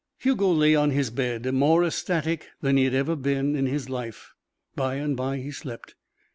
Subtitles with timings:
[0.17, 4.33] Hugo lay on his bed, more ecstatic than he had ever been in his life.
[4.75, 5.93] By and by he slept.